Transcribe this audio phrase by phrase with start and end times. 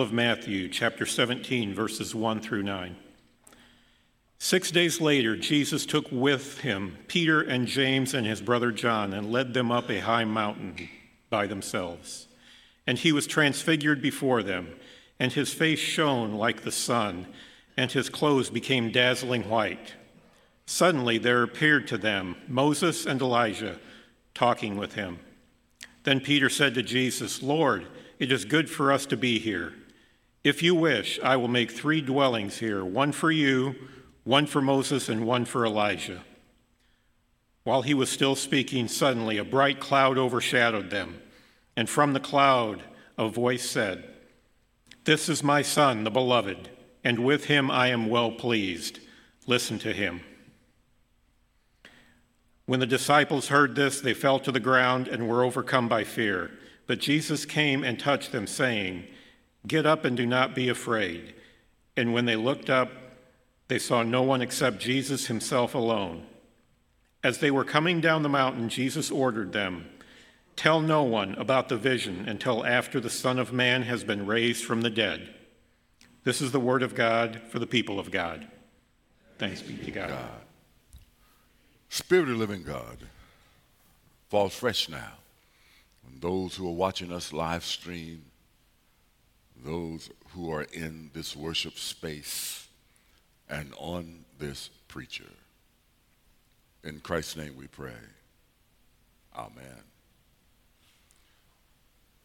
[0.00, 2.96] of Matthew, chapter 17, verses 1 through 9.
[4.38, 9.30] Six days later, Jesus took with him Peter and James and his brother John and
[9.30, 10.88] led them up a high mountain
[11.28, 12.26] by themselves.
[12.86, 14.68] And he was transfigured before them,
[15.18, 17.26] and his face shone like the sun,
[17.76, 19.92] and his clothes became dazzling white.
[20.64, 23.78] Suddenly there appeared to them Moses and Elijah
[24.32, 25.18] talking with him.
[26.04, 27.88] Then Peter said to Jesus, Lord,
[28.18, 29.74] it is good for us to be here.
[30.44, 33.76] If you wish, I will make three dwellings here one for you,
[34.24, 36.24] one for Moses, and one for Elijah.
[37.64, 41.20] While he was still speaking, suddenly a bright cloud overshadowed them,
[41.76, 42.82] and from the cloud
[43.16, 44.04] a voice said,
[45.04, 46.70] This is my son, the beloved,
[47.04, 48.98] and with him I am well pleased.
[49.46, 50.22] Listen to him.
[52.66, 56.50] When the disciples heard this, they fell to the ground and were overcome by fear.
[56.86, 59.06] But Jesus came and touched them, saying,
[59.66, 61.34] Get up and do not be afraid.
[61.96, 62.90] And when they looked up,
[63.68, 66.26] they saw no one except Jesus himself alone.
[67.22, 69.88] As they were coming down the mountain, Jesus ordered them
[70.56, 74.64] Tell no one about the vision until after the Son of Man has been raised
[74.64, 75.34] from the dead.
[76.24, 78.46] This is the word of God for the people of God.
[79.38, 80.10] Thanks be to God.
[80.10, 80.28] God.
[81.88, 82.98] Spirit of living God,
[84.28, 85.14] falls fresh now
[86.06, 88.22] on those who are watching us live stream
[89.64, 92.68] those who are in this worship space
[93.48, 95.30] and on this preacher.
[96.84, 97.92] In Christ's name we pray.
[99.36, 99.82] Amen.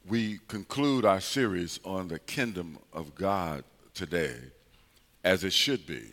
[0.07, 3.63] We conclude our series on the kingdom of God
[3.93, 4.35] today,
[5.23, 6.03] as it should be,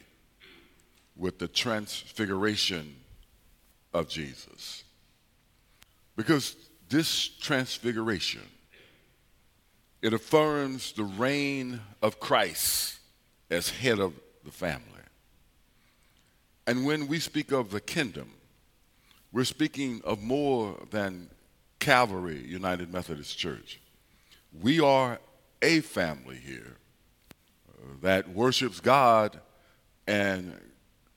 [1.17, 2.97] with the transfiguration
[3.93, 4.83] of Jesus.
[6.17, 6.57] Because
[6.89, 8.43] this transfiguration
[10.05, 12.99] it affirms the reign of Christ
[13.51, 14.13] as head of
[14.45, 14.85] the family.
[16.67, 18.29] And when we speak of the kingdom,
[19.33, 21.31] we're speaking of more than
[21.79, 23.81] Calvary United Methodist Church.
[24.61, 25.21] We are
[25.63, 26.77] a family here
[27.71, 29.41] uh, that worships God
[30.07, 30.61] and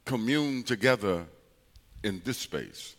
[0.05, 1.25] commune together
[2.05, 2.95] in this space.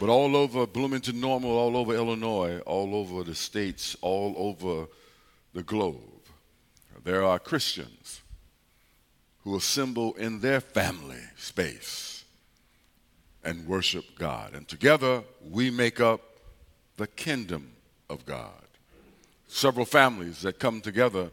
[0.00, 4.88] But all over Bloomington Normal, all over Illinois, all over the states, all over
[5.52, 6.00] the globe,
[7.04, 8.22] there are Christians
[9.44, 12.24] who assemble in their family space
[13.44, 14.54] and worship God.
[14.54, 16.22] And together we make up
[16.96, 17.72] the kingdom
[18.08, 18.50] of God.
[19.46, 21.30] Several families that come together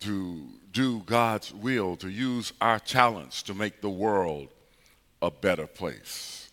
[0.00, 4.48] to do God's will, to use our talents to make the world
[5.22, 6.43] a better place.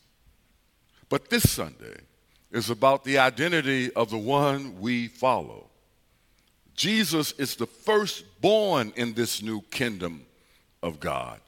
[1.11, 1.97] But this Sunday
[2.53, 5.67] is about the identity of the one we follow.
[6.73, 10.25] Jesus is the firstborn in this new kingdom
[10.81, 11.41] of God.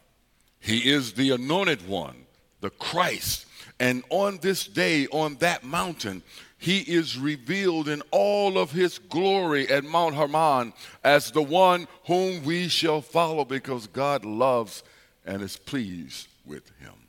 [0.60, 2.26] He is the anointed one,
[2.60, 3.46] the Christ.
[3.80, 6.24] And on this day, on that mountain,
[6.58, 10.74] he is revealed in all of his glory at Mount Hermon
[11.06, 14.84] as the one whom we shall follow because God loves
[15.26, 17.03] and is pleased with him.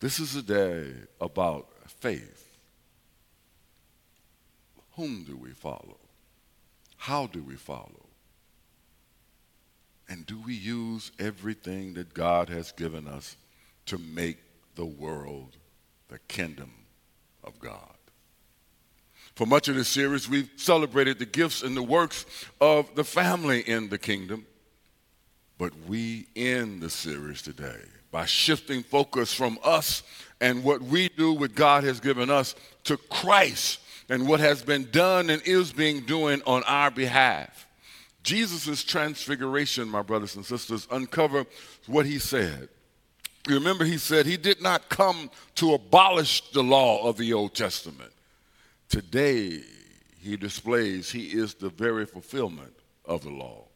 [0.00, 2.56] This is a day about faith.
[4.94, 5.98] Whom do we follow?
[6.96, 8.06] How do we follow?
[10.08, 13.36] And do we use everything that God has given us
[13.86, 14.38] to make
[14.76, 15.56] the world
[16.08, 16.70] the kingdom
[17.42, 17.94] of God?
[19.34, 22.24] For much of this series, we've celebrated the gifts and the works
[22.60, 24.46] of the family in the kingdom.
[25.58, 27.82] But we end the series today
[28.18, 30.02] by shifting focus from us
[30.40, 34.90] and what we do, with God has given us, to Christ and what has been
[34.90, 37.68] done and is being doing on our behalf.
[38.24, 41.46] Jesus' transfiguration, my brothers and sisters, uncover
[41.86, 42.68] what he said.
[43.46, 47.54] You remember he said he did not come to abolish the law of the Old
[47.54, 48.10] Testament.
[48.88, 49.60] Today,
[50.18, 52.74] he displays he is the very fulfillment
[53.04, 53.67] of the law.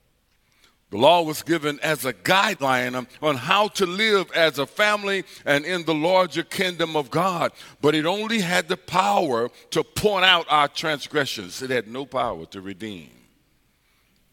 [0.92, 5.64] The law was given as a guideline on how to live as a family and
[5.64, 7.52] in the larger kingdom of God.
[7.80, 12.44] But it only had the power to point out our transgressions, it had no power
[12.44, 13.08] to redeem,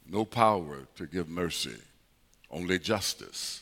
[0.05, 1.77] no power to give mercy,
[2.51, 3.61] only justice.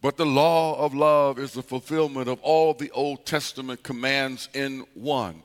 [0.00, 4.86] But the law of love is the fulfillment of all the Old Testament commands in
[4.94, 5.42] one.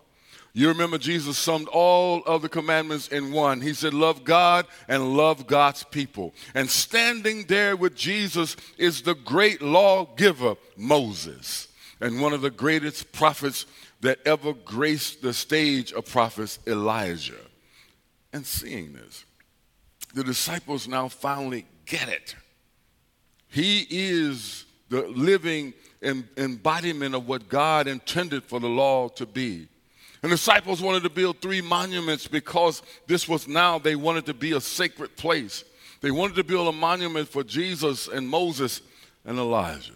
[0.55, 3.59] You remember Jesus summed all of the commandments in one.
[3.59, 6.35] He said, Love God and love God's people.
[6.53, 11.69] And standing there with Jesus is the great lawgiver, Moses,
[11.99, 13.65] and one of the greatest prophets
[14.01, 17.33] that ever graced the stage of prophets, Elijah.
[18.31, 19.25] and seeing this,
[20.13, 22.35] the disciples now finally get it.
[23.47, 25.73] He is the living
[26.03, 29.67] embodiment of what God intended for the law to be.
[30.23, 34.33] And the disciples wanted to build three monuments because this was now, they wanted to
[34.33, 35.65] be a sacred place.
[35.99, 38.81] They wanted to build a monument for Jesus and Moses
[39.25, 39.91] and Elijah.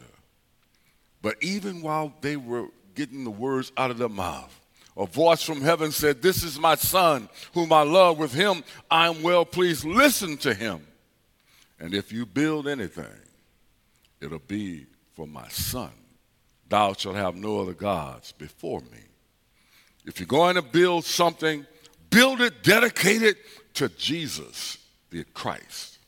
[1.21, 4.53] But even while they were getting the words out of their mouth,
[4.97, 8.17] a voice from heaven said, This is my son, whom I love.
[8.17, 9.85] With him I am well pleased.
[9.85, 10.85] Listen to him.
[11.79, 13.05] And if you build anything,
[14.19, 15.91] it'll be for my son.
[16.67, 19.06] Thou shalt have no other gods before me.
[20.07, 21.65] If you're going to build something,
[22.09, 23.35] build it dedicated
[23.73, 24.77] to Jesus,
[25.09, 25.99] the Christ.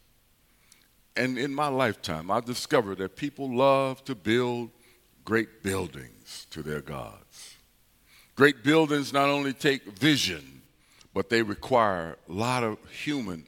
[1.18, 4.70] And in my lifetime, I've discovered that people love to build
[5.26, 7.56] great buildings to their gods.
[8.38, 10.62] Great buildings not only take vision,
[11.14, 13.46] but they require a lot of human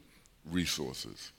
[0.52, 1.32] resources.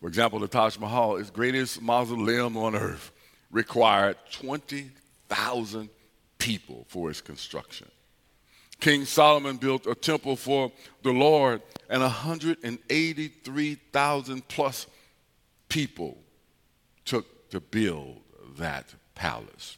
[0.00, 3.10] For example, the Taj Mahal, its greatest mausoleum on earth,
[3.50, 5.88] required 20,000
[6.38, 7.88] people for its construction.
[8.80, 10.72] King Solomon built a temple for
[11.02, 14.86] the Lord, and 183,000 plus
[15.68, 16.16] people
[17.04, 18.20] took to build
[18.56, 19.76] that palace.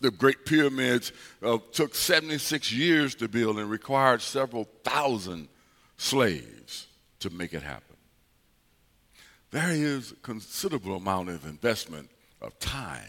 [0.00, 5.48] The Great Pyramids uh, took 76 years to build and required several thousand
[5.96, 6.88] slaves
[7.20, 7.96] to make it happen.
[9.52, 12.10] There is a considerable amount of investment
[12.40, 13.04] of time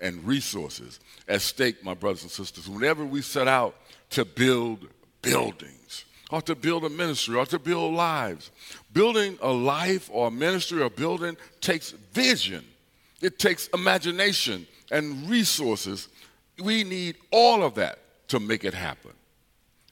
[0.00, 3.74] and resources at stake, my brothers and sisters, whenever we set out
[4.10, 4.88] to build
[5.22, 8.50] buildings or to build a ministry or to build lives.
[8.92, 12.64] Building a life or a ministry or building takes vision,
[13.20, 16.08] it takes imagination and resources.
[16.62, 17.98] We need all of that
[18.28, 19.12] to make it happen.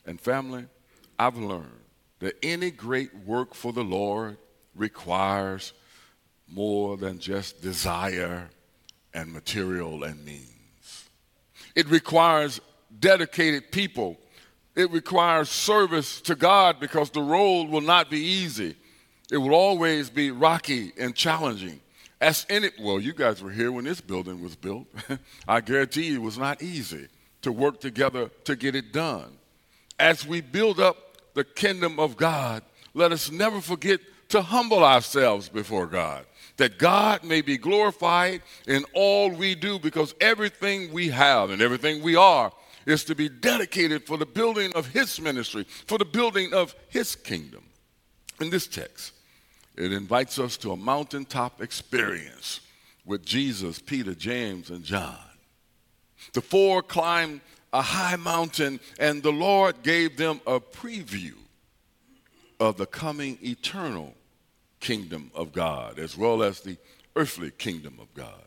[0.07, 0.67] And family,
[1.19, 1.81] I've learned
[2.21, 4.37] that any great work for the Lord
[4.75, 5.73] requires
[6.49, 8.49] more than just desire
[9.13, 11.09] and material and means.
[11.75, 12.61] It requires
[13.01, 14.17] dedicated people.
[14.75, 18.77] It requires service to God because the road will not be easy.
[19.31, 21.81] It will always be rocky and challenging.
[22.21, 24.87] As in it, well, you guys were here when this building was built.
[25.49, 27.09] I guarantee you it was not easy
[27.43, 29.37] to work together to get it done.
[29.99, 30.97] As we build up
[31.35, 32.63] the kingdom of God,
[32.95, 34.01] let us never forget
[34.31, 36.25] to humble ourselves before God
[36.57, 42.03] that God may be glorified in all we do because everything we have and everything
[42.03, 42.53] we are
[42.87, 47.17] is to be dedicated for the building of His ministry, for the building of His
[47.17, 47.65] kingdom.
[48.41, 49.13] In this text,
[49.77, 52.61] it invites us to a mountaintop experience
[53.05, 55.17] with Jesus, Peter, James, and John.
[56.33, 57.41] The four climbed
[57.73, 61.35] a high mountain, and the Lord gave them a preview
[62.61, 64.15] of the coming eternal
[64.79, 66.77] kingdom of God as well as the
[67.17, 68.44] earthly kingdom of God.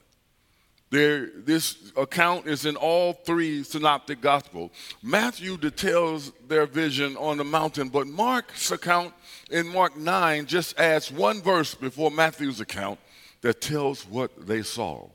[0.89, 4.71] There, this account is in all three synoptic gospels.
[5.03, 9.13] Matthew details their vision on the mountain, but Mark's account
[9.51, 12.99] in Mark 9 just adds one verse before Matthew's account
[13.41, 15.09] that tells what they saw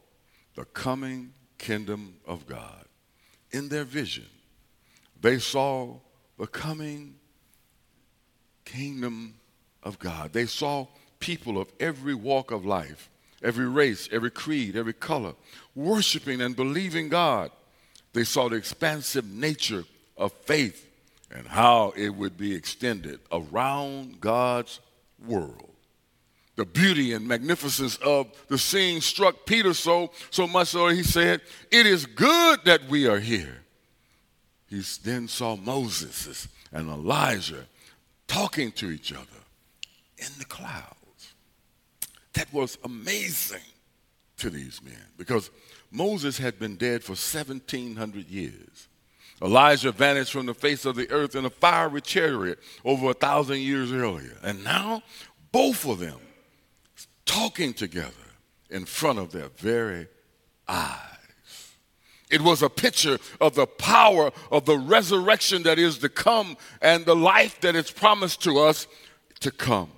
[0.54, 2.84] the coming kingdom of God.
[3.50, 4.26] In their vision,
[5.20, 5.96] they saw
[6.38, 7.14] the coming
[8.64, 9.34] kingdom
[9.82, 10.32] of God.
[10.32, 10.86] They saw
[11.20, 13.10] people of every walk of life,
[13.42, 15.34] every race, every creed, every color,
[15.74, 17.50] worshiping and believing God.
[18.12, 19.84] They saw the expansive nature
[20.16, 20.88] of faith
[21.30, 24.80] and how it would be extended around God's
[25.26, 25.68] world.
[26.56, 31.40] The beauty and magnificence of the scene struck Peter so, so much so he said,
[31.70, 33.62] It is good that we are here.
[34.68, 37.66] He then saw Moses and Elijah
[38.26, 39.26] talking to each other
[40.18, 41.34] in the clouds.
[42.34, 43.60] that was amazing
[44.42, 45.50] to these men because
[45.90, 48.88] Moses had been dead for 1700 years.
[49.40, 53.58] Elijah vanished from the face of the earth in a fiery chariot over a thousand
[53.58, 54.36] years earlier.
[54.42, 55.02] And now,
[55.52, 56.18] both of them
[57.24, 58.10] talking together
[58.68, 60.08] in front of their very
[60.68, 60.98] eyes.
[62.30, 67.04] It was a picture of the power of the resurrection that is to come and
[67.04, 68.86] the life that is promised to us
[69.40, 69.92] to come.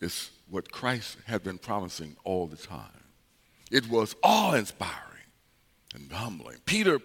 [0.00, 2.93] It's what Christ had been promising all the time.
[3.70, 5.00] It was awe inspiring
[5.94, 6.58] and humbling.
[6.64, 7.00] Peter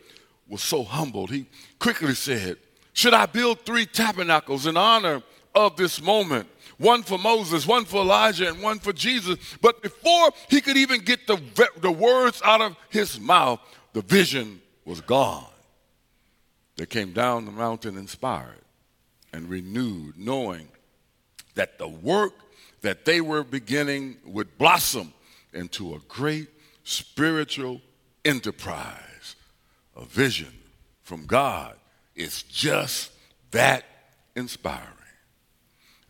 [0.48, 1.46] was so humbled, he
[1.78, 2.58] quickly said,
[2.94, 5.22] Should I build three tabernacles in honor
[5.54, 6.48] of this moment?
[6.78, 9.38] One for Moses, one for Elijah, and one for Jesus.
[9.62, 11.40] But before he could even get the,
[11.82, 13.60] the words out of his mouth,
[13.94, 15.46] the vision was gone.
[16.78, 18.62] They came down the mountain inspired
[19.34, 20.70] and renewed, knowing
[21.56, 22.34] that the work
[22.82, 25.14] that they were beginning would blossom
[25.54, 26.48] into a great
[26.84, 27.82] spiritual
[28.26, 29.36] enterprise.
[29.96, 30.54] A vision
[31.04, 31.76] from God
[32.16, 33.12] is just
[33.52, 33.84] that
[34.36, 34.86] inspiring.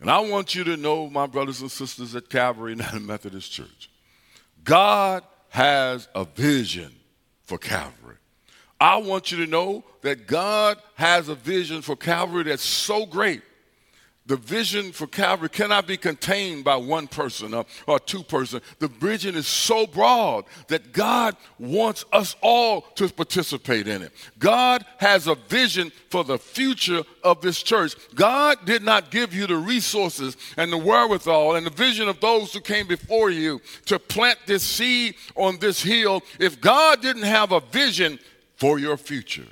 [0.00, 3.90] And I want you to know, my brothers and sisters at Calvary United Methodist Church,
[4.64, 6.92] God has a vision
[7.42, 8.16] for Calvary.
[8.80, 13.42] I want you to know that God has a vision for Calvary that's so great
[14.26, 18.60] the vision for Calvary cannot be contained by one person or, or two person.
[18.78, 24.12] The vision is so broad that God wants us all to participate in it.
[24.38, 27.96] God has a vision for the future of this church.
[28.14, 32.52] God did not give you the resources and the wherewithal and the vision of those
[32.52, 37.52] who came before you to plant this seed on this hill if God didn't have
[37.52, 38.18] a vision
[38.56, 39.48] for your future.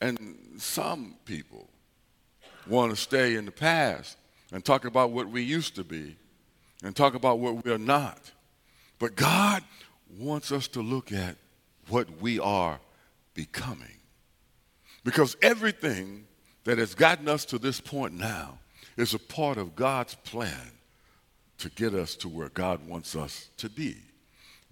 [0.00, 1.68] And some people
[2.66, 4.16] want to stay in the past
[4.52, 6.16] and talk about what we used to be
[6.82, 8.32] and talk about what we are not.
[8.98, 9.62] But God
[10.18, 11.36] wants us to look at
[11.88, 12.78] what we are
[13.34, 13.98] becoming.
[15.04, 16.26] Because everything
[16.64, 18.58] that has gotten us to this point now
[18.96, 20.70] is a part of God's plan
[21.58, 23.96] to get us to where God wants us to be.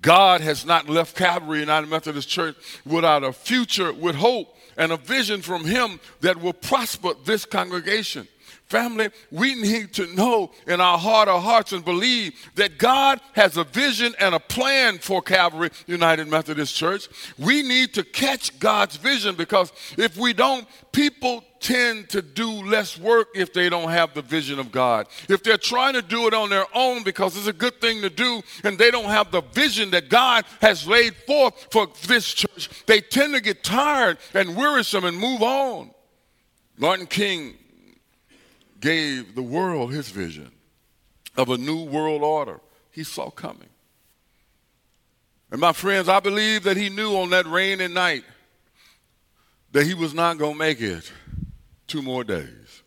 [0.02, 4.96] God has not left Calvary United Methodist Church without a future with hope and a
[4.96, 8.26] vision from Him that will prosper this congregation.
[8.66, 13.56] Family, we need to know in our heart of hearts and believe that God has
[13.56, 17.08] a vision and a plan for Calvary United Methodist Church.
[17.36, 22.98] We need to catch God's vision because if we don't, people tend to do less
[22.98, 25.08] work if they don't have the vision of God.
[25.28, 28.10] If they're trying to do it on their own because it's a good thing to
[28.10, 32.70] do and they don't have the vision that God has laid forth for this church,
[32.86, 35.90] they tend to get tired and wearisome and move on.
[36.78, 37.54] Martin King
[38.80, 40.50] gave the world his vision
[41.36, 42.60] of a new world order
[42.90, 43.68] he saw coming.
[45.50, 48.24] And my friends, I believe that he knew on that rainy night
[49.72, 51.10] that he was not going to make it
[51.86, 52.82] two more days.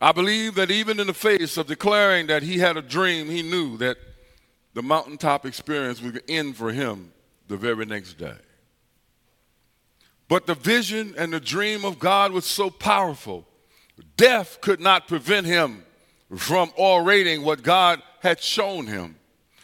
[0.00, 3.42] I believe that even in the face of declaring that he had a dream, he
[3.42, 3.96] knew that
[4.74, 7.12] the mountaintop experience would end for him
[7.48, 8.36] the very next day.
[10.28, 13.46] But the vision and the dream of God was so powerful
[14.16, 15.84] Death could not prevent him
[16.36, 19.16] from orating what God had shown him.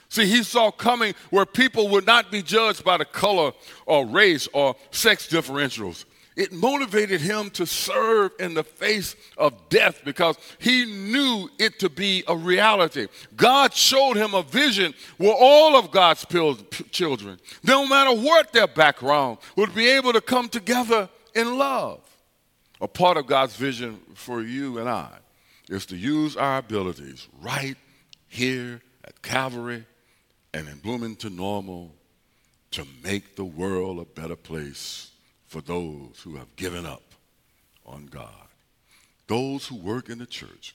[0.09, 3.53] See, he saw coming where people would not be judged by the color
[3.87, 6.05] or race or sex differentials.
[6.37, 11.91] It motivated him to serve in the face of death because he knew it to
[11.91, 13.09] be a reality.
[13.37, 16.25] God showed him a vision where all of God's
[16.91, 22.01] children, no matter what their background, would be able to come together in love.
[22.83, 25.09] A part of God's vision for you and I
[25.69, 27.77] is to use our abilities right
[28.27, 29.87] here at Calvary
[30.53, 31.95] and in Bloomington Normal
[32.73, 35.13] to make the world a better place
[35.47, 37.03] for those who have given up
[37.87, 38.29] on God.
[39.29, 40.75] Those who work in the church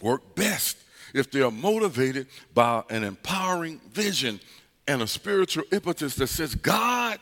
[0.00, 0.76] work best
[1.12, 4.38] if they are motivated by an empowering vision
[4.86, 7.18] and a spiritual impetus that says God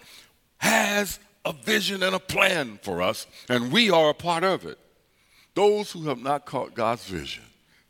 [0.58, 4.78] has a vision and a plan for us, and we are a part of it.
[5.54, 7.44] Those who have not caught God's vision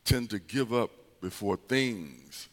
[0.04, 2.48] tend to give up before things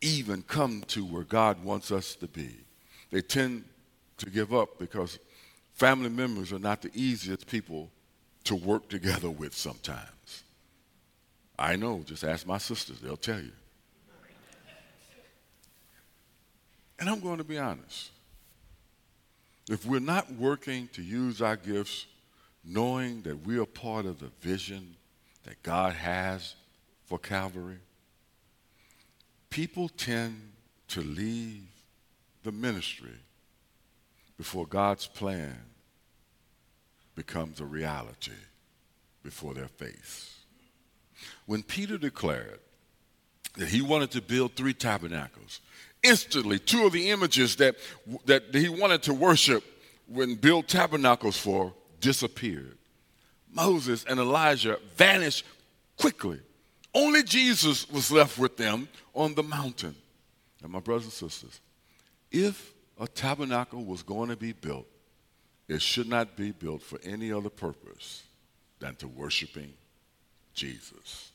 [0.00, 2.54] even come to where God wants us to be.
[3.10, 3.64] They tend
[4.18, 5.18] to give up because
[5.72, 7.90] family members are not the easiest people
[8.44, 10.44] to work together with sometimes.
[11.58, 13.52] I know, just ask my sisters, they'll tell you.
[16.98, 18.10] And I'm going to be honest.
[19.68, 22.06] If we're not working to use our gifts,
[22.64, 24.96] knowing that we are part of the vision
[25.44, 26.54] that God has
[27.04, 27.78] for Calvary,
[29.50, 30.52] people tend
[30.88, 31.66] to leave
[32.44, 33.18] the ministry
[34.36, 35.56] before God's plan
[37.14, 38.32] becomes a reality
[39.22, 40.36] before their face.
[41.46, 42.60] When Peter declared
[43.56, 45.60] that he wanted to build three tabernacles,
[46.06, 47.76] instantly two of the images that,
[48.26, 49.64] that he wanted to worship
[50.06, 52.76] when build tabernacles for disappeared.
[53.52, 55.44] Moses and Elijah vanished
[55.98, 56.40] quickly.
[56.94, 59.94] Only Jesus was left with them on the mountain.
[60.62, 61.60] And my brothers and sisters,
[62.30, 64.86] if a tabernacle was going to be built,
[65.68, 68.22] it should not be built for any other purpose
[68.78, 69.72] than to worshiping
[70.54, 71.32] Jesus.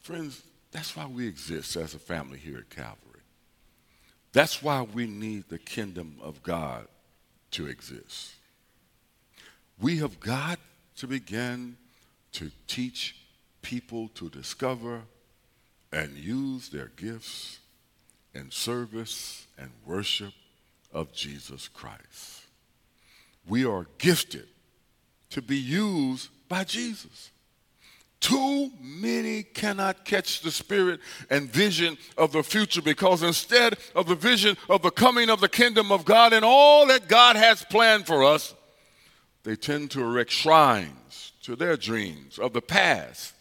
[0.00, 0.42] Friends,
[0.72, 3.05] that's why we exist as a family here at Calvary.
[4.36, 6.88] That's why we need the kingdom of God
[7.52, 8.34] to exist.
[9.80, 10.58] We have got
[10.98, 11.78] to begin
[12.32, 13.16] to teach
[13.62, 15.00] people to discover
[15.90, 17.60] and use their gifts
[18.34, 20.34] in service and worship
[20.92, 22.42] of Jesus Christ.
[23.48, 24.48] We are gifted
[25.30, 27.30] to be used by Jesus.
[28.20, 34.14] Too many cannot catch the spirit and vision of the future because instead of the
[34.14, 38.06] vision of the coming of the kingdom of God and all that God has planned
[38.06, 38.54] for us,
[39.44, 43.34] they tend to erect shrines to their dreams of the past.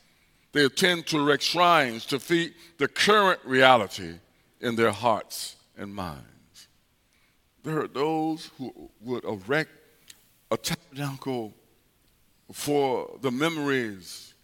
[0.51, 4.13] They tend to erect shrines to feed the current reality
[4.61, 6.67] in their hearts and minds.
[7.63, 9.71] There are those who would erect
[10.51, 11.53] a tabernacle
[12.53, 14.34] for the memories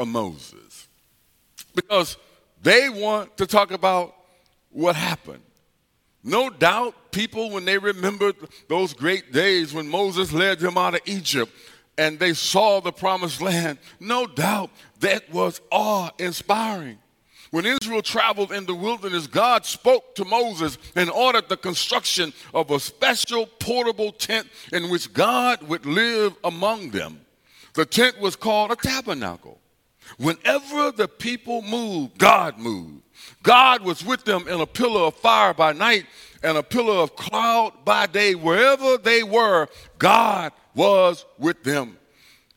[0.00, 0.88] of Moses
[1.74, 2.16] because
[2.62, 4.14] they want to talk about
[4.70, 5.42] what happened.
[6.22, 8.36] No doubt, people, when they remembered
[8.68, 11.52] those great days when Moses led them out of Egypt
[11.96, 16.98] and they saw the promised land, no doubt that was awe inspiring.
[17.50, 22.70] When Israel traveled in the wilderness, God spoke to Moses and ordered the construction of
[22.70, 27.20] a special portable tent in which God would live among them.
[27.74, 29.58] The tent was called a tabernacle.
[30.18, 33.02] Whenever the people moved, God moved.
[33.42, 36.06] God was with them in a pillar of fire by night
[36.42, 38.34] and a pillar of cloud by day.
[38.34, 41.98] Wherever they were, God was with them.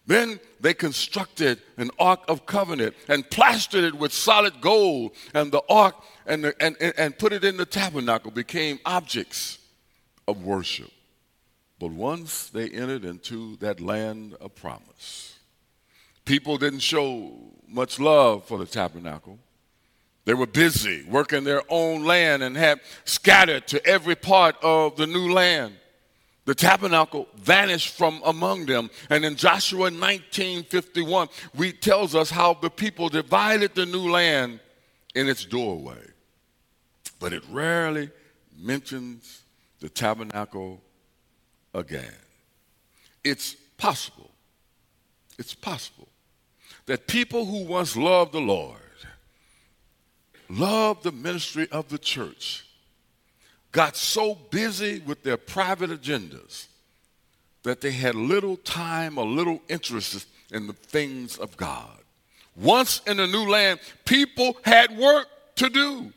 [0.05, 5.61] Then they constructed an ark of covenant and plastered it with solid gold, and the
[5.69, 5.95] ark
[6.25, 9.59] and, the, and, and put it in the tabernacle became objects
[10.27, 10.91] of worship.
[11.79, 15.32] But once they entered into that land of promise,
[16.25, 17.31] people didn't show
[17.67, 19.39] much love for the tabernacle.
[20.25, 25.07] They were busy working their own land and had scattered to every part of the
[25.07, 25.75] new land.
[26.45, 28.89] The tabernacle vanished from among them.
[29.09, 34.59] And in Joshua 19:51, we tells us how the people divided the new land
[35.15, 36.01] in its doorway.
[37.19, 38.09] But it rarely
[38.57, 39.41] mentions
[39.79, 40.81] the tabernacle
[41.73, 42.15] again.
[43.23, 44.31] It's possible.
[45.37, 46.09] It's possible
[46.85, 48.77] that people who once loved the Lord,
[50.49, 52.65] loved the ministry of the church,
[53.71, 56.67] got so busy with their private agendas
[57.63, 61.97] that they had little time or little interest in the things of God.
[62.55, 66.11] Once in the new land, people had work to do.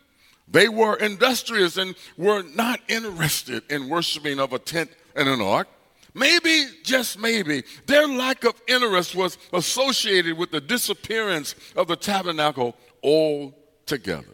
[0.48, 5.68] They were industrious and were not interested in worshiping of a tent and an ark.
[6.16, 12.74] Maybe, just maybe, their lack of interest was associated with the disappearance of the tabernacle
[13.05, 14.24] altogether.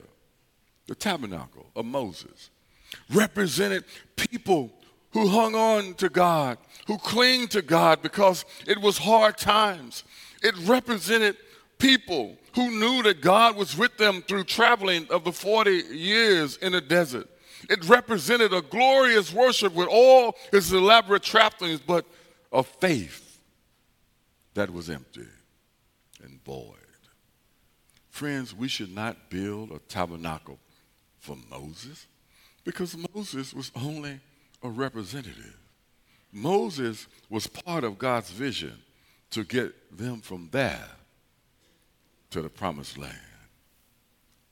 [0.87, 2.51] The tabernacle of Moses
[3.13, 3.83] represented
[4.15, 4.73] people
[5.11, 10.05] who hung on to God, who cling to God because it was hard times.
[10.41, 11.37] It represented
[11.79, 16.71] people who knew that God was with them through traveling of the 40 years in
[16.73, 17.29] the desert.
[17.69, 22.05] It represented a glorious worship with all its elaborate trappings, but
[22.53, 23.41] a faith
[24.55, 25.27] that was empty
[26.23, 26.77] and void.
[28.11, 30.59] Friends, we should not build a tabernacle
[31.19, 32.07] for Moses.
[32.65, 34.21] Because Moses was only
[34.63, 35.59] a representative.
[36.33, 38.75] Moses was part of God's vision
[39.31, 40.89] to get them from there
[42.31, 43.17] to the promised land,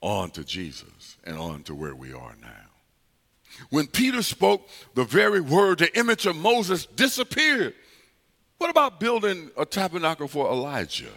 [0.00, 2.69] on to Jesus, and on to where we are now.
[3.70, 7.74] When Peter spoke the very word, the image of Moses disappeared.
[8.58, 11.12] What about building a tabernacle for Elijah?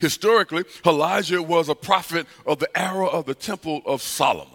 [0.00, 4.54] Historically, Elijah was a prophet of the era of the Temple of Solomon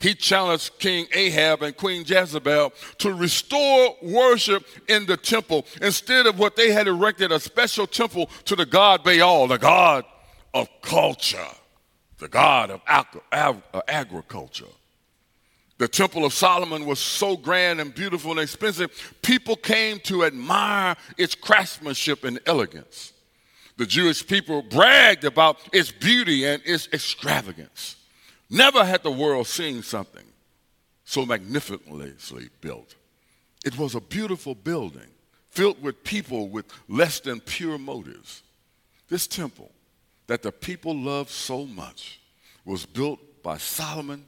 [0.00, 6.38] he challenged King Ahab and Queen Jezebel to restore worship in the temple instead of
[6.38, 10.06] what they had erected a special temple to the god Baal, the god
[10.54, 11.46] of culture,
[12.18, 12.80] the god of
[13.86, 14.64] agriculture.
[15.80, 20.94] The Temple of Solomon was so grand and beautiful and expensive, people came to admire
[21.16, 23.14] its craftsmanship and elegance.
[23.78, 27.96] The Jewish people bragged about its beauty and its extravagance.
[28.50, 30.26] Never had the world seen something
[31.06, 32.94] so magnificently built.
[33.64, 35.08] It was a beautiful building
[35.48, 38.42] filled with people with less than pure motives.
[39.08, 39.70] This temple
[40.26, 42.20] that the people loved so much
[42.66, 44.26] was built by Solomon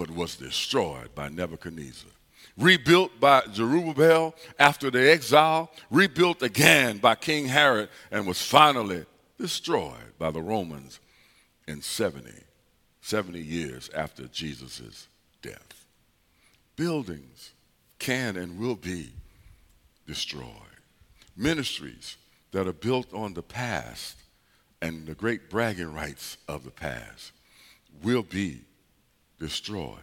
[0.00, 2.10] but was destroyed by Nebuchadnezzar.
[2.56, 9.04] Rebuilt by Zerubbabel after the exile, rebuilt again by King Herod, and was finally
[9.38, 11.00] destroyed by the Romans
[11.68, 12.32] in 70
[13.02, 15.06] 70 years after Jesus'
[15.42, 15.84] death.
[16.76, 17.52] Buildings
[17.98, 19.10] can and will be
[20.06, 20.46] destroyed.
[21.36, 22.16] Ministries
[22.52, 24.16] that are built on the past
[24.80, 27.32] and the great bragging rights of the past
[28.02, 28.62] will be
[29.40, 29.96] destroyed.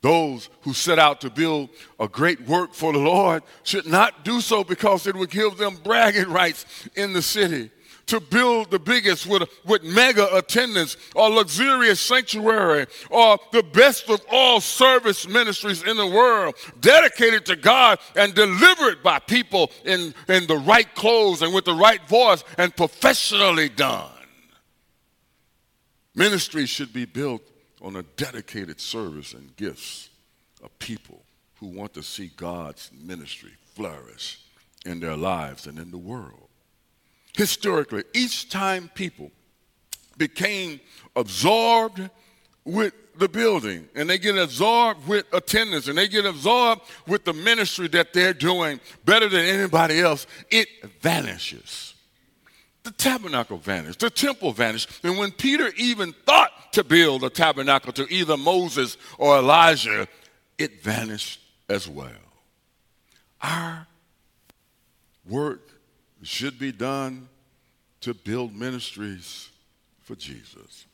[0.00, 4.40] Those who set out to build a great work for the Lord should not do
[4.40, 6.66] so because it would give them bragging rights
[6.96, 7.70] in the city
[8.06, 14.20] to build the biggest with, with mega attendance or luxurious sanctuary or the best of
[14.30, 20.46] all service ministries in the world dedicated to God and delivered by people in, in
[20.46, 24.10] the right clothes and with the right voice and professionally done.
[26.14, 27.42] Ministry should be built
[27.82, 30.10] on a dedicated service and gifts
[30.62, 31.22] of people
[31.60, 34.40] who want to see God's ministry flourish
[34.84, 36.46] in their lives and in the world
[37.36, 39.30] historically, each time people
[40.16, 40.80] became
[41.14, 42.08] absorbed
[42.64, 47.32] with the building and they get absorbed with attendance and they get absorbed with the
[47.32, 50.68] ministry that they're doing better than anybody else, it
[51.00, 51.94] vanishes.
[52.86, 54.88] The tabernacle vanished, the temple vanished.
[55.02, 60.06] And when Peter even thought to build a tabernacle to either Moses or Elijah,
[60.56, 62.12] it vanished as well.
[63.42, 63.88] Our
[65.28, 65.68] work
[66.22, 67.28] should be done
[68.02, 69.50] to build ministries
[70.04, 70.86] for Jesus.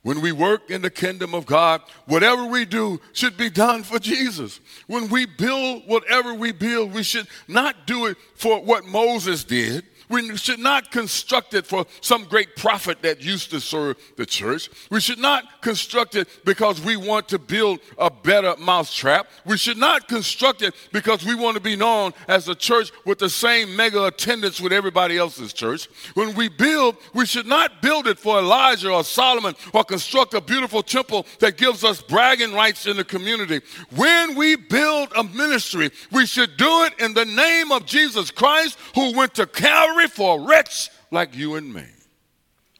[0.00, 3.98] When we work in the kingdom of God, whatever we do should be done for
[3.98, 4.60] Jesus.
[4.86, 9.84] When we build whatever we build, we should not do it for what Moses did
[10.08, 14.70] we should not construct it for some great prophet that used to serve the church.
[14.90, 19.28] We should not construct it because we want to build a better mousetrap.
[19.44, 23.18] We should not construct it because we want to be known as a church with
[23.18, 25.88] the same mega attendance with everybody else's church.
[26.14, 30.40] When we build, we should not build it for Elijah or Solomon or construct a
[30.40, 33.60] beautiful temple that gives us bragging rights in the community.
[33.94, 38.78] When we build a ministry, we should do it in the name of Jesus Christ
[38.94, 41.84] who went to Calvary for a wretch like you and me.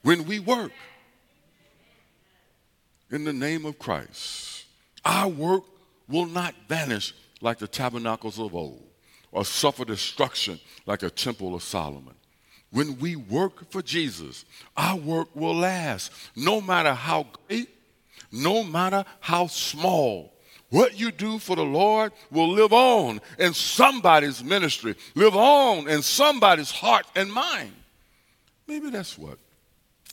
[0.02, 0.72] When we work
[3.10, 4.64] in the name of Christ,
[5.04, 5.64] our work
[6.08, 8.82] will not vanish like the tabernacles of old
[9.32, 12.14] or suffer destruction like a temple of Solomon.
[12.70, 14.44] When we work for Jesus,
[14.76, 17.68] our work will last no matter how great,
[18.30, 20.34] no matter how small.
[20.70, 26.02] What you do for the Lord will live on in somebody's ministry, live on in
[26.02, 27.72] somebody's heart and mind.
[28.66, 29.38] Maybe that's what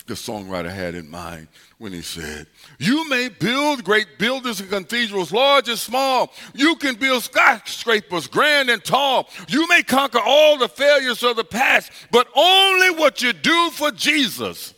[0.07, 5.33] the songwriter had in mind when he said, You may build great buildings and cathedrals,
[5.33, 6.31] large and small.
[6.53, 9.27] You can build skyscrapers, grand and tall.
[9.49, 13.91] You may conquer all the failures of the past, but only what you do for
[13.91, 14.73] Jesus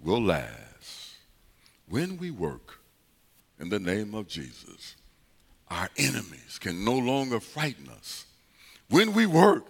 [0.00, 0.54] will last.
[1.88, 2.78] When we work
[3.58, 4.96] in the name of Jesus,
[5.70, 8.24] our enemies can no longer frighten us.
[8.88, 9.64] When we work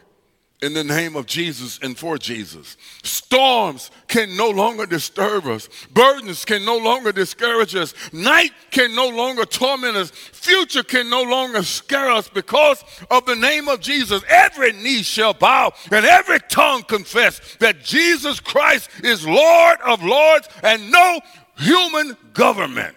[0.61, 5.69] in the name of Jesus and for Jesus, storms can no longer disturb us.
[5.93, 7.95] Burdens can no longer discourage us.
[8.13, 10.11] Night can no longer torment us.
[10.11, 14.23] Future can no longer scare us because of the name of Jesus.
[14.29, 20.49] Every knee shall bow and every tongue confess that Jesus Christ is Lord of lords
[20.63, 21.21] and no
[21.57, 22.97] human government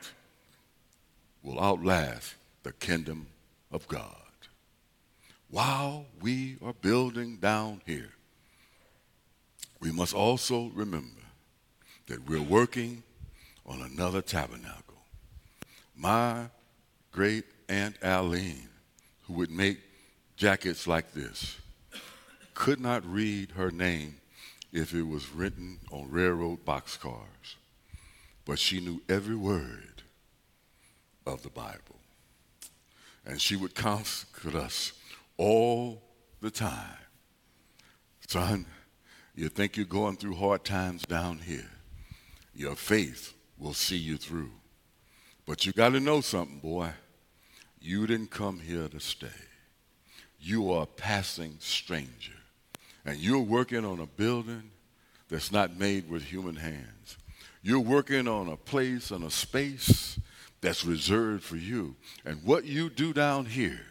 [1.43, 3.27] will outlast the kingdom
[3.71, 4.15] of God.
[5.49, 8.11] While we are building down here,
[9.79, 11.21] we must also remember
[12.07, 13.03] that we're working
[13.65, 15.01] on another tabernacle.
[15.95, 16.45] My
[17.11, 18.69] great Aunt Aline,
[19.23, 19.79] who would make
[20.37, 21.57] jackets like this,
[22.53, 24.17] could not read her name
[24.71, 27.55] if it was written on railroad boxcars,
[28.45, 30.03] but she knew every word
[31.25, 32.00] of the Bible
[33.25, 34.93] and she would comfort us
[35.37, 36.01] all
[36.41, 36.97] the time.
[38.27, 38.65] Son,
[39.35, 41.69] you think you're going through hard times down here.
[42.53, 44.51] Your faith will see you through.
[45.45, 46.91] But you got to know something, boy.
[47.79, 49.27] You didn't come here to stay.
[50.39, 52.33] You are a passing stranger.
[53.05, 54.71] And you're working on a building
[55.29, 57.17] that's not made with human hands.
[57.63, 60.19] You're working on a place and a space
[60.61, 61.95] that's reserved for you.
[62.25, 63.81] And what you do down here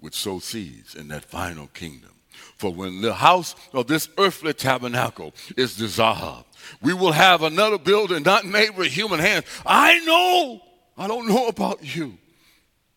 [0.00, 2.10] would sow seeds in that final kingdom.
[2.56, 6.46] For when the house of this earthly tabernacle is dissolved,
[6.82, 9.44] we will have another building not made with human hands.
[9.66, 10.60] I know,
[10.96, 12.16] I don't know about you,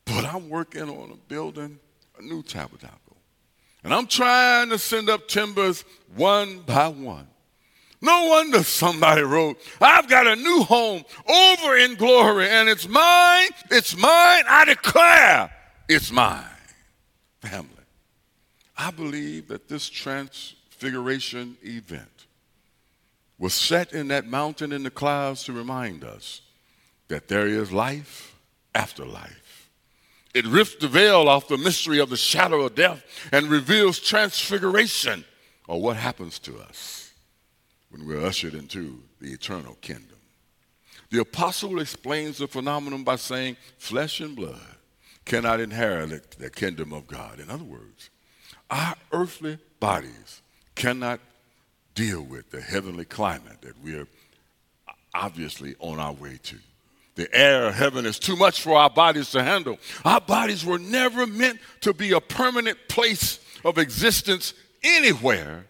[0.06, 1.80] but I'm working on a building,
[2.20, 2.98] a new tabernacle.
[3.84, 5.84] And I'm trying to send up timbers
[6.16, 7.28] one by one.
[8.02, 13.50] No wonder somebody wrote, I've got a new home over in glory, and it's mine,
[13.70, 15.52] it's mine, I declare
[15.88, 16.44] it's mine.
[17.42, 17.70] Family,
[18.76, 22.26] I believe that this transfiguration event
[23.38, 26.42] was set in that mountain in the clouds to remind us
[27.08, 28.36] that there is life
[28.74, 29.70] after life.
[30.34, 35.26] It rips the veil off the mystery of the shadow of death and reveals transfiguration
[35.68, 37.01] or what happens to us
[37.92, 40.18] when we're ushered into the eternal kingdom.
[41.10, 44.60] The apostle explains the phenomenon by saying flesh and blood
[45.26, 47.40] cannot inherit the kingdom of God.
[47.40, 48.10] In other words,
[48.70, 50.42] our earthly bodies
[50.74, 51.20] cannot
[51.94, 54.08] deal with the heavenly climate that we're
[55.14, 56.56] obviously on our way to.
[57.16, 59.78] The air of heaven is too much for our bodies to handle.
[60.06, 65.66] Our bodies were never meant to be a permanent place of existence anywhere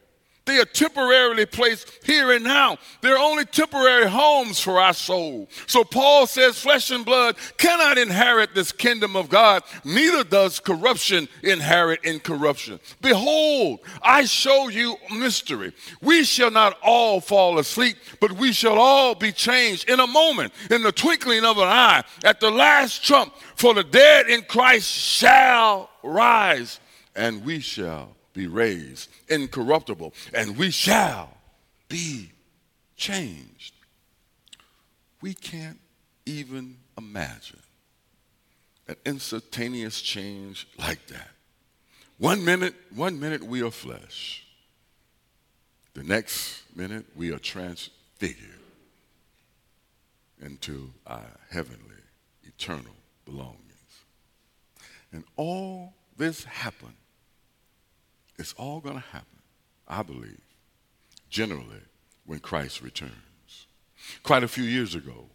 [0.52, 2.78] they are temporarily placed here and now.
[3.00, 5.48] They're only temporary homes for our soul.
[5.66, 11.30] So Paul says flesh and blood cannot inherit this kingdom of God, neither does corruption
[11.42, 12.82] inherit incorruption.
[13.02, 15.72] Behold, I show you mystery.
[16.02, 20.52] We shall not all fall asleep, but we shall all be changed in a moment,
[20.70, 23.34] in the twinkling of an eye, at the last trump.
[23.56, 26.82] For the dead in Christ shall rise,
[27.16, 31.38] and we shall be raised incorruptible, and we shall
[31.88, 32.32] be
[32.96, 33.74] changed.
[35.22, 35.80] We can't
[36.26, 37.60] even imagine
[38.88, 41.30] an instantaneous change like that.
[42.18, 44.46] One minute, one minute we are flesh.
[45.94, 48.60] The next minute we are transfigured
[50.42, 52.02] into our heavenly,
[52.44, 53.62] eternal belongings.
[55.12, 56.96] And all this happened
[58.42, 59.40] it's all going to happen,
[59.88, 60.42] I believe,
[61.30, 61.84] generally
[62.26, 63.68] when Christ returns.
[64.24, 65.28] Quite a few years ago,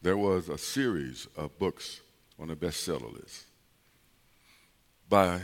[0.00, 2.00] there was a series of books
[2.38, 3.46] on the bestseller list
[5.08, 5.40] by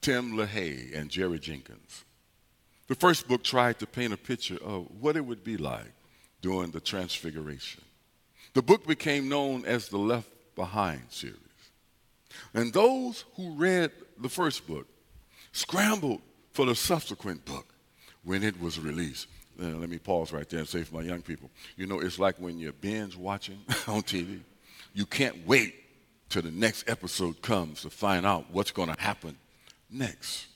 [0.00, 2.04] Tim LaHaye and Jerry Jenkins.
[2.86, 5.92] The first book tried to paint a picture of what it would be like
[6.40, 7.82] during the Transfiguration.
[8.54, 11.36] The book became known as the Left Behind series.
[12.54, 14.86] And those who read the first book
[15.56, 16.20] scrambled
[16.52, 17.66] for the subsequent book
[18.24, 19.26] when it was released.
[19.58, 22.18] Now, let me pause right there and say for my young people, you know, it's
[22.18, 24.40] like when you're binge watching on TV.
[24.92, 25.74] You can't wait
[26.28, 29.36] till the next episode comes to find out what's going to happen
[29.90, 30.46] next.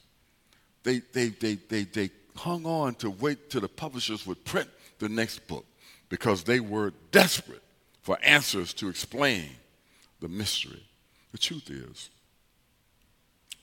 [0.82, 5.08] They, they, they, they, they hung on to wait till the publishers would print the
[5.08, 5.64] next book
[6.10, 7.62] because they were desperate
[8.02, 9.48] for answers to explain
[10.20, 10.82] the mystery.
[11.32, 12.10] The truth is,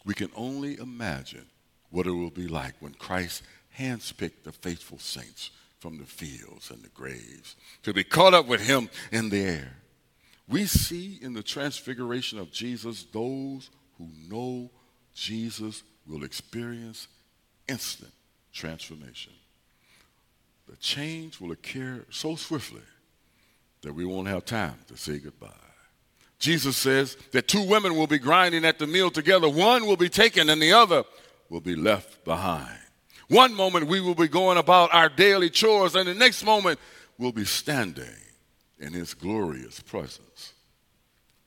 [0.07, 1.45] we can only imagine
[1.89, 3.43] what it will be like when Christ
[3.77, 8.65] handpicked the faithful saints from the fields and the graves to be caught up with
[8.65, 9.73] him in the air.
[10.47, 14.71] We see in the transfiguration of Jesus those who know
[15.13, 17.09] Jesus will experience
[17.67, 18.13] instant
[18.53, 19.33] transformation.
[20.69, 22.81] The change will occur so swiftly
[23.81, 25.66] that we won't have time to say goodbye.
[26.39, 29.49] Jesus says that two women will be grinding at the mill together.
[29.49, 31.03] One will be taken and the other
[31.49, 32.79] will be left behind.
[33.27, 36.79] One moment we will be going about our daily chores, and the next moment
[37.17, 38.05] we'll be standing
[38.79, 40.53] in his glorious presence.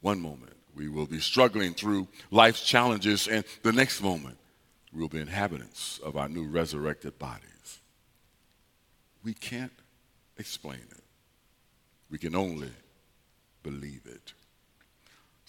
[0.00, 4.37] One moment we will be struggling through life's challenges, and the next moment
[4.92, 7.81] we'll be inhabitants of our new resurrected bodies.
[9.22, 9.72] We can't
[10.37, 11.05] explain it,
[12.11, 12.70] we can only
[13.62, 14.35] believe it.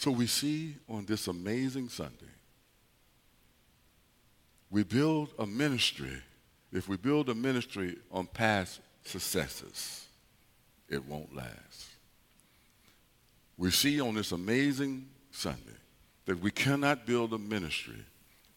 [0.01, 2.33] So we see on this amazing Sunday,
[4.71, 6.23] we build a ministry.
[6.73, 10.07] If we build a ministry on past successes,
[10.89, 11.85] it won't last.
[13.57, 15.77] We see on this amazing Sunday
[16.25, 18.03] that we cannot build a ministry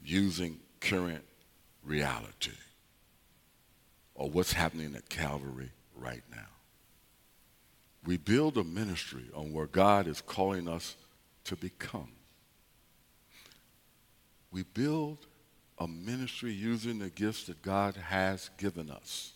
[0.02, 1.24] using current
[1.84, 2.52] reality
[4.14, 6.48] or what's happening at Calvary right now.
[8.06, 10.96] We build a ministry on where God is calling us
[11.44, 12.10] to become.
[14.50, 15.26] We build
[15.78, 19.32] a ministry using the gifts that God has given us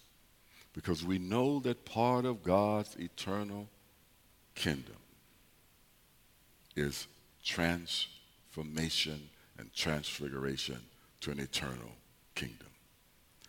[0.73, 3.69] because we know that part of God's eternal
[4.55, 4.97] kingdom
[6.77, 7.09] is
[7.45, 10.81] transformation and transfiguration
[11.21, 11.91] to an eternal
[12.35, 12.69] kingdom.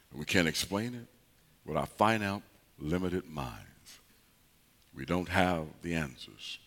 [0.10, 1.06] And we can't explain it
[1.65, 2.41] with our finite,
[2.80, 4.00] limited minds.
[4.95, 6.58] We don't have the answers.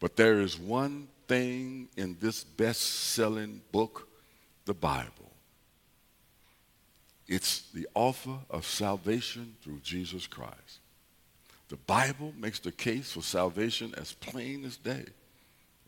[0.00, 4.08] But there is one thing in this best selling book,
[4.64, 5.30] the Bible.
[7.28, 10.80] It's the offer of salvation through Jesus Christ.
[11.68, 15.04] The Bible makes the case for salvation as plain as day.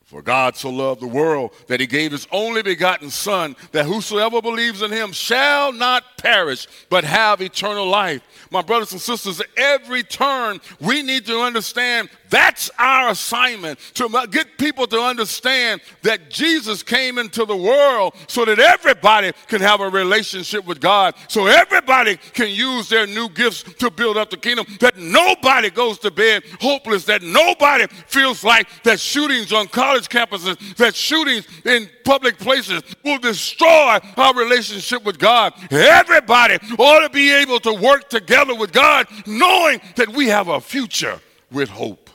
[0.05, 4.43] For God so loved the world that he gave his only begotten Son, that whosoever
[4.43, 8.21] believes in him shall not perish, but have eternal life.
[8.51, 14.59] My brothers and sisters, every turn, we need to understand that's our assignment to get
[14.59, 19.89] people to understand that Jesus came into the world so that everybody can have a
[19.89, 24.67] relationship with God, so everybody can use their new gifts to build up the kingdom,
[24.81, 29.69] that nobody goes to bed hopeless, that nobody feels like that shootings on
[30.01, 35.53] campuses, that shootings in public places will destroy our relationship with God.
[35.71, 40.61] Everybody ought to be able to work together with God, knowing that we have a
[40.61, 42.11] future with hope.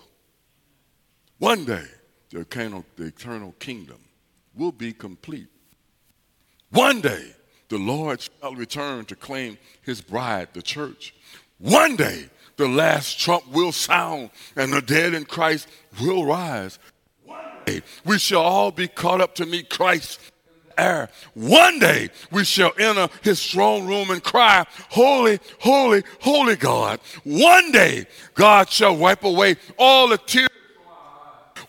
[1.39, 1.85] One day,
[2.29, 3.99] the eternal, the eternal kingdom
[4.55, 5.47] will be complete.
[6.71, 7.33] One day,
[7.69, 11.13] the Lord shall return to claim his bride, the church.
[11.59, 15.67] One day, the last trump will sound and the dead in Christ
[16.01, 16.79] will rise.
[17.67, 20.19] Day, we shall all be caught up to meet Christ
[20.77, 21.09] air.
[21.33, 27.01] One day we shall enter his throne room and cry, Holy, holy, holy God.
[27.25, 30.47] One day God shall wipe away all the tears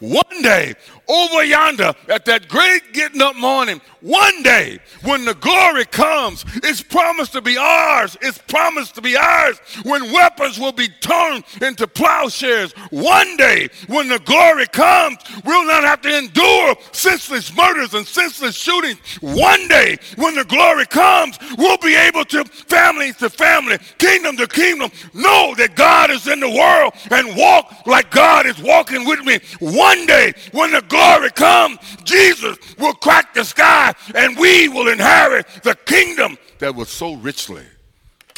[0.00, 0.74] one day,
[1.08, 6.82] over yonder at that great getting up morning, one day when the glory comes, it's
[6.82, 8.16] promised to be ours.
[8.20, 12.72] It's promised to be ours when weapons will be turned into plowshares.
[12.90, 18.56] One day when the glory comes, we'll not have to endure senseless murders and senseless
[18.56, 18.98] shootings.
[19.20, 24.46] One day when the glory comes, we'll be able to, family to family, kingdom to
[24.46, 29.24] kingdom, know that God is in the world and walk like God is walking with
[29.24, 29.38] me.
[29.58, 35.46] One day when the glory comes, Jesus will crack the sky and we will inherit
[35.62, 37.64] the kingdom that was so richly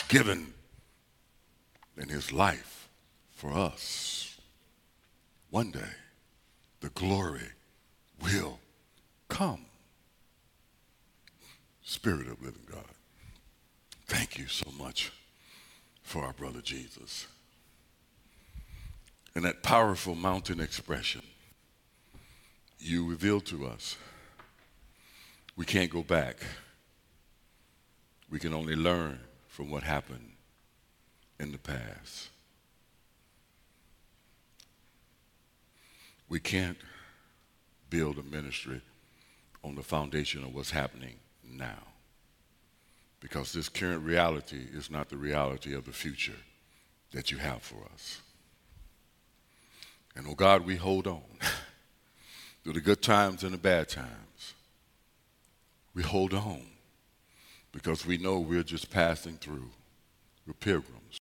[0.08, 0.52] given
[1.96, 2.88] in his life
[3.32, 4.38] for us.
[5.50, 5.92] One day,
[6.80, 7.48] the glory
[8.22, 8.58] will
[9.28, 9.64] come.
[11.82, 12.84] Spirit of living God,
[14.06, 15.12] thank you so much
[16.02, 17.26] for our brother Jesus.
[19.34, 21.22] And that powerful mountain expression
[22.80, 23.96] you revealed to us.
[25.56, 26.38] We can't go back.
[28.30, 30.32] We can only learn from what happened
[31.38, 32.30] in the past.
[36.28, 36.78] We can't
[37.90, 38.80] build a ministry
[39.62, 41.82] on the foundation of what's happening now.
[43.18, 46.38] Because this current reality is not the reality of the future
[47.12, 48.20] that you have for us.
[50.16, 51.22] And oh God, we hold on.
[52.62, 54.54] through the good times and the bad times,
[55.94, 56.62] we hold on
[57.72, 59.70] because we know we're just passing through.
[60.46, 60.99] We're pilgrims.